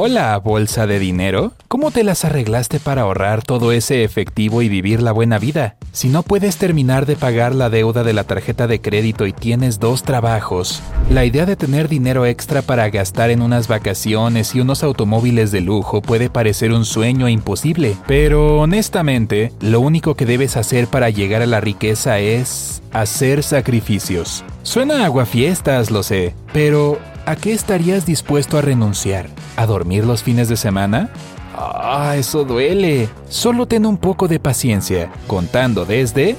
[0.00, 1.54] Hola, bolsa de dinero.
[1.66, 5.74] ¿Cómo te las arreglaste para ahorrar todo ese efectivo y vivir la buena vida?
[5.90, 9.80] Si no puedes terminar de pagar la deuda de la tarjeta de crédito y tienes
[9.80, 14.84] dos trabajos, la idea de tener dinero extra para gastar en unas vacaciones y unos
[14.84, 17.96] automóviles de lujo puede parecer un sueño imposible.
[18.06, 24.44] Pero honestamente, lo único que debes hacer para llegar a la riqueza es hacer sacrificios.
[24.62, 29.26] Suena aguafiestas, lo sé, pero ¿a qué estarías dispuesto a renunciar?
[29.58, 31.10] ¿A dormir los fines de semana?
[31.52, 33.08] Ah, eso duele.
[33.28, 36.36] Solo ten un poco de paciencia, contando desde...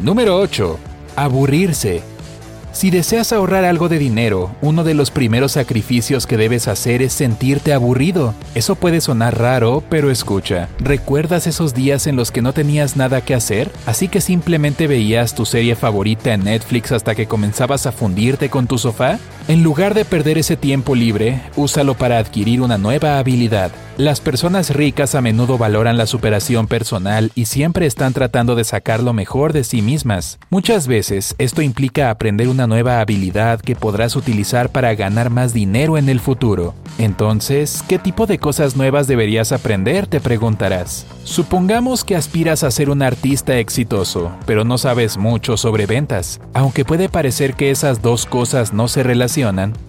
[0.00, 0.78] Número 8.
[1.16, 2.04] Aburrirse.
[2.70, 7.12] Si deseas ahorrar algo de dinero, uno de los primeros sacrificios que debes hacer es
[7.12, 8.32] sentirte aburrido.
[8.54, 13.20] Eso puede sonar raro, pero escucha, ¿recuerdas esos días en los que no tenías nada
[13.20, 13.72] que hacer?
[13.86, 18.68] Así que simplemente veías tu serie favorita en Netflix hasta que comenzabas a fundirte con
[18.68, 19.18] tu sofá?
[19.48, 23.72] En lugar de perder ese tiempo libre, úsalo para adquirir una nueva habilidad.
[23.98, 29.02] Las personas ricas a menudo valoran la superación personal y siempre están tratando de sacar
[29.02, 30.38] lo mejor de sí mismas.
[30.48, 35.98] Muchas veces esto implica aprender una nueva habilidad que podrás utilizar para ganar más dinero
[35.98, 36.74] en el futuro.
[36.98, 40.06] Entonces, ¿qué tipo de cosas nuevas deberías aprender?
[40.06, 41.04] Te preguntarás.
[41.24, 46.40] Supongamos que aspiras a ser un artista exitoso, pero no sabes mucho sobre ventas.
[46.54, 49.31] Aunque puede parecer que esas dos cosas no se relacionan,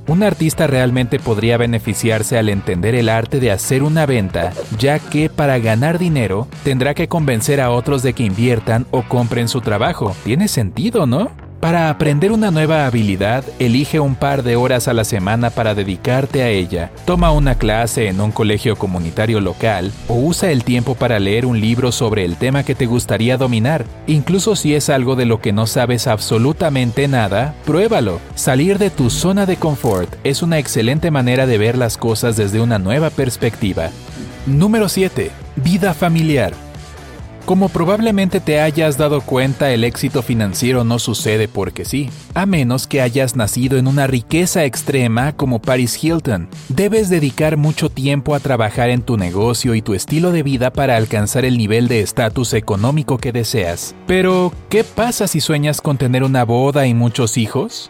[0.07, 5.29] un artista realmente podría beneficiarse al entender el arte de hacer una venta, ya que
[5.29, 10.15] para ganar dinero tendrá que convencer a otros de que inviertan o compren su trabajo.
[10.23, 11.31] Tiene sentido, ¿no?
[11.63, 16.43] Para aprender una nueva habilidad, elige un par de horas a la semana para dedicarte
[16.43, 16.91] a ella.
[17.05, 21.61] Toma una clase en un colegio comunitario local o usa el tiempo para leer un
[21.61, 23.85] libro sobre el tema que te gustaría dominar.
[24.07, 28.19] Incluso si es algo de lo que no sabes absolutamente nada, pruébalo.
[28.35, 32.59] Salir de tu zona de confort es una excelente manera de ver las cosas desde
[32.59, 33.89] una nueva perspectiva.
[34.45, 35.31] Número 7.
[35.55, 36.62] Vida familiar.
[37.45, 42.87] Como probablemente te hayas dado cuenta, el éxito financiero no sucede porque sí, a menos
[42.87, 46.47] que hayas nacido en una riqueza extrema como Paris Hilton.
[46.69, 50.95] Debes dedicar mucho tiempo a trabajar en tu negocio y tu estilo de vida para
[50.95, 53.93] alcanzar el nivel de estatus económico que deseas.
[54.07, 57.89] Pero, ¿qué pasa si sueñas con tener una boda y muchos hijos?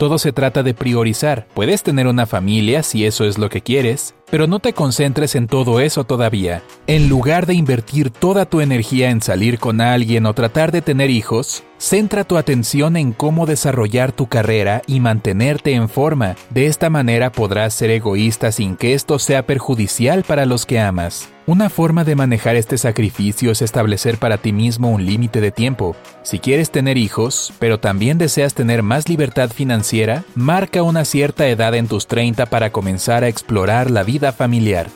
[0.00, 1.46] Todo se trata de priorizar.
[1.52, 5.46] Puedes tener una familia si eso es lo que quieres, pero no te concentres en
[5.46, 6.62] todo eso todavía.
[6.86, 11.10] En lugar de invertir toda tu energía en salir con alguien o tratar de tener
[11.10, 16.34] hijos, centra tu atención en cómo desarrollar tu carrera y mantenerte en forma.
[16.48, 21.28] De esta manera podrás ser egoísta sin que esto sea perjudicial para los que amas.
[21.50, 25.96] Una forma de manejar este sacrificio es establecer para ti mismo un límite de tiempo.
[26.22, 31.74] Si quieres tener hijos, pero también deseas tener más libertad financiera, marca una cierta edad
[31.74, 34.90] en tus 30 para comenzar a explorar la vida familiar.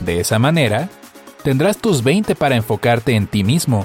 [0.00, 0.88] De esa manera,
[1.42, 3.84] tendrás tus 20 para enfocarte en ti mismo.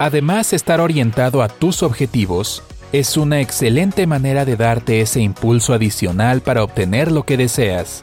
[0.00, 6.40] Además, estar orientado a tus objetivos es una excelente manera de darte ese impulso adicional
[6.40, 8.02] para obtener lo que deseas.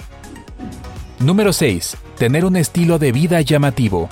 [1.20, 1.98] Número 6.
[2.20, 4.10] Tener un estilo de vida llamativo.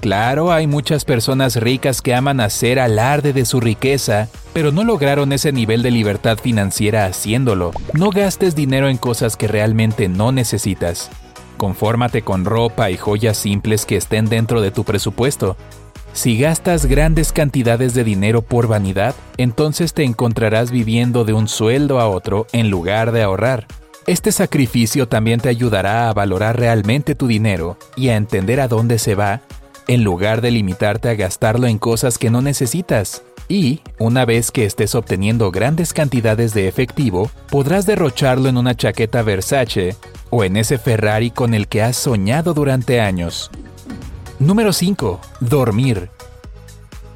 [0.00, 5.32] Claro, hay muchas personas ricas que aman hacer alarde de su riqueza, pero no lograron
[5.32, 7.72] ese nivel de libertad financiera haciéndolo.
[7.92, 11.10] No gastes dinero en cosas que realmente no necesitas.
[11.56, 15.56] Confórmate con ropa y joyas simples que estén dentro de tu presupuesto.
[16.12, 21.98] Si gastas grandes cantidades de dinero por vanidad, entonces te encontrarás viviendo de un sueldo
[21.98, 23.66] a otro en lugar de ahorrar.
[24.06, 29.00] Este sacrificio también te ayudará a valorar realmente tu dinero y a entender a dónde
[29.00, 29.42] se va,
[29.88, 33.24] en lugar de limitarte a gastarlo en cosas que no necesitas.
[33.48, 39.22] Y, una vez que estés obteniendo grandes cantidades de efectivo, podrás derrocharlo en una chaqueta
[39.22, 39.96] Versace
[40.30, 43.50] o en ese Ferrari con el que has soñado durante años.
[44.38, 45.20] Número 5.
[45.40, 46.10] Dormir.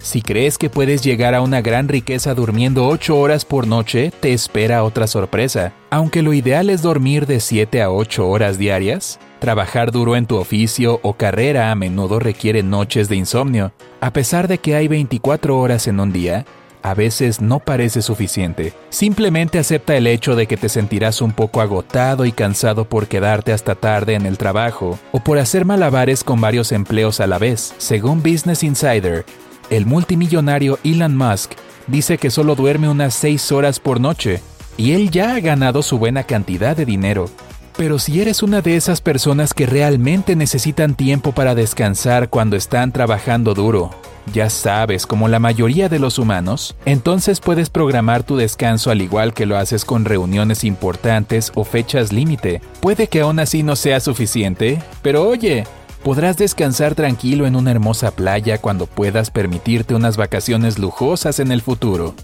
[0.03, 4.33] Si crees que puedes llegar a una gran riqueza durmiendo 8 horas por noche, te
[4.33, 5.75] espera otra sorpresa.
[5.91, 10.37] Aunque lo ideal es dormir de 7 a 8 horas diarias, trabajar duro en tu
[10.37, 13.73] oficio o carrera a menudo requiere noches de insomnio.
[14.01, 16.47] A pesar de que hay 24 horas en un día,
[16.83, 18.73] a veces no parece suficiente.
[18.89, 23.53] Simplemente acepta el hecho de que te sentirás un poco agotado y cansado por quedarte
[23.53, 27.75] hasta tarde en el trabajo o por hacer malabares con varios empleos a la vez.
[27.77, 29.27] Según Business Insider,
[29.71, 31.53] el multimillonario Elon Musk
[31.87, 34.43] dice que solo duerme unas 6 horas por noche
[34.77, 37.31] y él ya ha ganado su buena cantidad de dinero.
[37.77, 42.93] Pero si eres una de esas personas que realmente necesitan tiempo para descansar cuando están
[42.93, 43.91] trabajando duro,
[44.35, 49.33] ya sabes, como la mayoría de los humanos, entonces puedes programar tu descanso al igual
[49.33, 52.61] que lo haces con reuniones importantes o fechas límite.
[52.81, 55.65] Puede que aún así no sea suficiente, pero oye,
[56.03, 61.63] podrás descansar tranquilo en una hermosa playa cuando puedas permitirte unas vacaciones lujosas en el
[61.63, 62.15] futuro.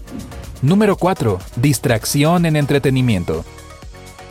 [0.61, 1.39] Número 4.
[1.57, 3.45] Distracción en entretenimiento.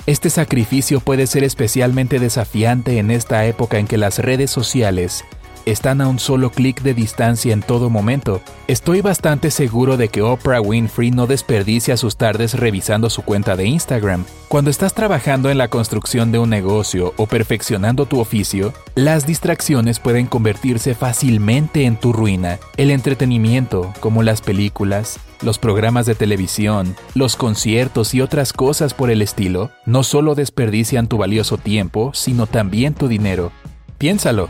[0.07, 5.25] Este sacrificio puede ser especialmente desafiante en esta época en que las redes sociales
[5.67, 8.41] están a un solo clic de distancia en todo momento.
[8.69, 13.67] Estoy bastante seguro de que Oprah Winfrey no desperdicia sus tardes revisando su cuenta de
[13.67, 14.25] Instagram.
[14.49, 19.99] Cuando estás trabajando en la construcción de un negocio o perfeccionando tu oficio, las distracciones
[19.99, 22.59] pueden convertirse fácilmente en tu ruina.
[22.77, 29.11] El entretenimiento, como las películas, los programas de televisión, los conciertos y otras cosas por
[29.11, 33.51] el estilo, no solo desperdician tu valioso tiempo, sino también tu dinero.
[33.99, 34.49] Piénsalo.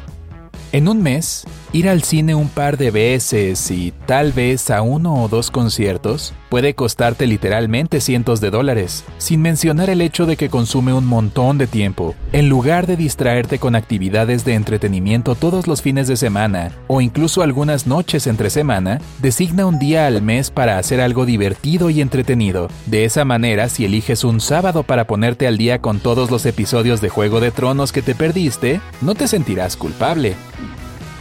[0.77, 5.23] En un mes, ir al cine un par de veces y tal vez a uno
[5.23, 10.51] o dos conciertos puede costarte literalmente cientos de dólares, sin mencionar el hecho de que
[10.51, 12.15] consume un montón de tiempo.
[12.33, 17.43] En lugar de distraerte con actividades de entretenimiento todos los fines de semana o incluso
[17.43, 22.69] algunas noches entre semana, designa un día al mes para hacer algo divertido y entretenido.
[22.85, 27.01] De esa manera, si eliges un sábado para ponerte al día con todos los episodios
[27.01, 30.37] de Juego de Tronos que te perdiste, no te sentirás culpable.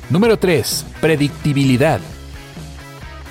[0.10, 0.86] Número 3.
[1.02, 2.00] Predictibilidad.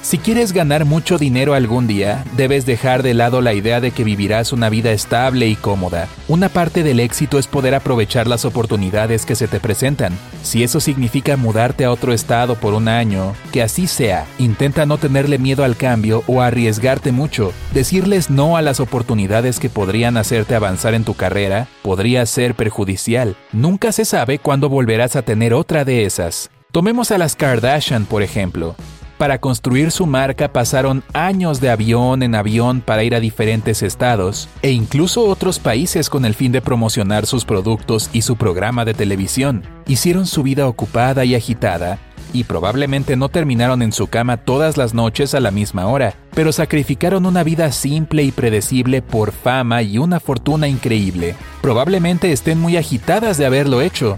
[0.02, 4.04] Si quieres ganar mucho dinero algún día, debes dejar de lado la idea de que
[4.04, 6.08] vivirás una vida estable y cómoda.
[6.28, 10.12] Una parte del éxito es poder aprovechar las oportunidades que se te presentan.
[10.42, 14.26] Si eso significa mudarte a otro estado por un año, que así sea.
[14.38, 17.52] Intenta no tenerle miedo al cambio o arriesgarte mucho.
[17.72, 23.36] Decirles no a las oportunidades que podrían hacerte avanzar en tu carrera podría ser perjudicial.
[23.52, 26.50] Nunca se sabe cuándo volverás a tener otra de esas.
[26.74, 28.74] Tomemos a las Kardashian, por ejemplo.
[29.16, 34.48] Para construir su marca pasaron años de avión en avión para ir a diferentes estados
[34.60, 38.92] e incluso otros países con el fin de promocionar sus productos y su programa de
[38.92, 39.62] televisión.
[39.86, 42.00] Hicieron su vida ocupada y agitada
[42.32, 46.50] y probablemente no terminaron en su cama todas las noches a la misma hora, pero
[46.50, 51.36] sacrificaron una vida simple y predecible por fama y una fortuna increíble.
[51.62, 54.16] Probablemente estén muy agitadas de haberlo hecho.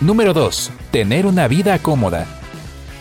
[0.00, 0.72] Número 2.
[0.92, 2.26] Tener una vida cómoda.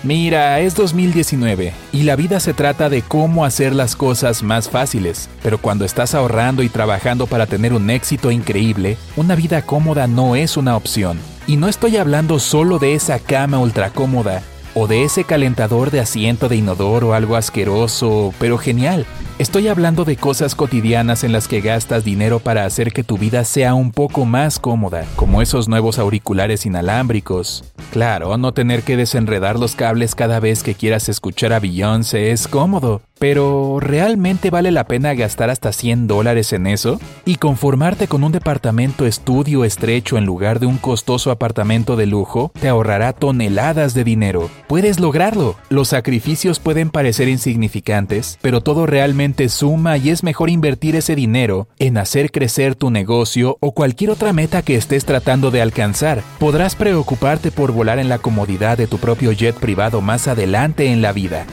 [0.01, 5.27] Mira, es 2019 y la vida se trata de cómo hacer las cosas más fáciles,
[5.43, 10.38] pero cuando estás ahorrando y trabajando para tener un éxito increíble, una vida cómoda no
[10.38, 11.19] es una opción.
[11.47, 14.41] Y no estoy hablando solo de esa cama ultra cómoda
[14.73, 19.06] o de ese calentador de asiento de inodoro algo asqueroso, pero genial.
[19.39, 23.44] Estoy hablando de cosas cotidianas en las que gastas dinero para hacer que tu vida
[23.44, 27.63] sea un poco más cómoda, como esos nuevos auriculares inalámbricos.
[27.91, 32.48] Claro, no tener que desenredar los cables cada vez que quieras escuchar a Beyoncé es
[32.48, 36.99] cómodo, pero ¿realmente vale la pena gastar hasta 100 dólares en eso?
[37.23, 42.51] ¿Y conformarte con un departamento estudio estrecho en lugar de un costoso apartamento de lujo
[42.59, 44.49] te ahorrará toneladas de dinero?
[44.67, 45.55] Puedes lograrlo.
[45.69, 51.67] Los sacrificios pueden parecer insignificantes, pero todo realmente suma y es mejor invertir ese dinero
[51.77, 56.23] en hacer crecer tu negocio o cualquier otra meta que estés tratando de alcanzar.
[56.39, 61.03] Podrás preocuparte por volar en la comodidad de tu propio jet privado más adelante en
[61.03, 61.45] la vida.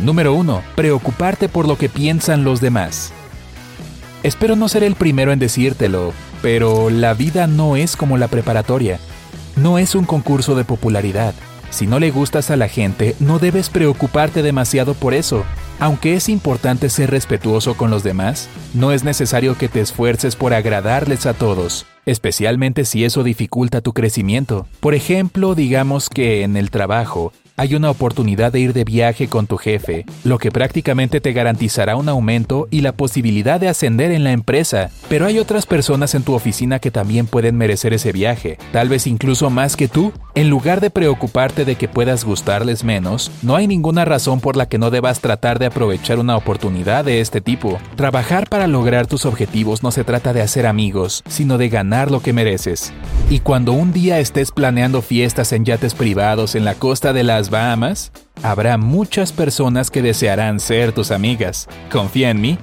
[0.00, 0.62] Número 1.
[0.74, 3.12] Preocuparte por lo que piensan los demás.
[4.24, 8.98] Espero no ser el primero en decírtelo, pero la vida no es como la preparatoria.
[9.54, 11.32] No es un concurso de popularidad.
[11.70, 15.44] Si no le gustas a la gente, no debes preocuparte demasiado por eso.
[15.78, 20.54] Aunque es importante ser respetuoso con los demás, no es necesario que te esfuerces por
[20.54, 24.66] agradarles a todos, especialmente si eso dificulta tu crecimiento.
[24.80, 29.46] Por ejemplo, digamos que en el trabajo hay una oportunidad de ir de viaje con
[29.46, 34.24] tu jefe, lo que prácticamente te garantizará un aumento y la posibilidad de ascender en
[34.24, 34.90] la empresa.
[35.08, 39.06] Pero hay otras personas en tu oficina que también pueden merecer ese viaje, tal vez
[39.06, 40.12] incluso más que tú.
[40.34, 44.68] En lugar de preocuparte de que puedas gustarles menos, no hay ninguna razón por la
[44.68, 47.78] que no debas tratar de aprovechar una oportunidad de este tipo.
[47.94, 52.18] Trabajar para lograr tus objetivos no se trata de hacer amigos, sino de ganar lo
[52.18, 52.92] que mereces.
[53.30, 57.43] Y cuando un día estés planeando fiestas en yates privados en la costa de las
[57.44, 58.10] las Bahamas,
[58.42, 61.68] habrá muchas personas que desearán ser tus amigas.
[61.92, 62.58] Confía en mí.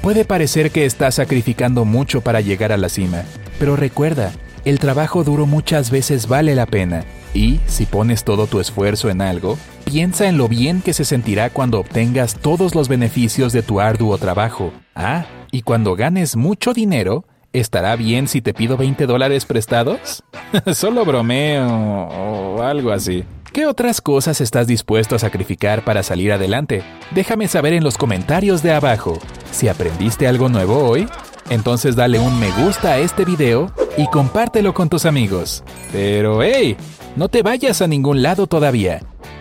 [0.00, 3.24] Puede parecer que estás sacrificando mucho para llegar a la cima,
[3.58, 4.32] pero recuerda,
[4.64, 7.04] el trabajo duro muchas veces vale la pena.
[7.34, 11.50] Y si pones todo tu esfuerzo en algo, piensa en lo bien que se sentirá
[11.50, 14.72] cuando obtengas todos los beneficios de tu arduo trabajo.
[14.94, 20.22] Ah, y cuando ganes mucho dinero, ¿estará bien si te pido 20 dólares prestados?
[20.72, 23.24] Solo bromeo o algo así.
[23.52, 26.82] ¿Qué otras cosas estás dispuesto a sacrificar para salir adelante?
[27.12, 29.18] Déjame saber en los comentarios de abajo.
[29.50, 31.08] Si aprendiste algo nuevo hoy,
[31.48, 35.64] entonces dale un me gusta a este video y compártelo con tus amigos.
[35.92, 36.76] Pero hey,
[37.16, 39.00] no te vayas a ningún lado todavía.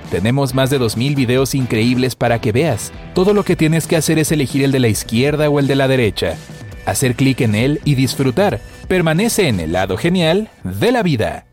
[0.10, 2.94] Tenemos más de 2.000 videos increíbles para que veas.
[3.14, 5.76] Todo lo que tienes que hacer es elegir el de la izquierda o el de
[5.76, 6.38] la derecha.
[6.86, 8.62] Hacer clic en él y disfrutar.
[8.88, 11.47] Permanece en el lado genial de la vida.